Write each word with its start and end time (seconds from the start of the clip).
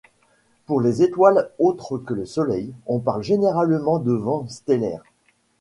Pour 0.65 0.81
les 0.81 1.03
étoiles 1.03 1.51
autres 1.59 1.99
que 1.99 2.15
le 2.15 2.25
Soleil, 2.25 2.73
on 2.87 2.97
parle 2.97 3.21
généralement 3.21 3.99
de 3.99 4.13
vent 4.13 4.47
stellaire. 4.47 5.03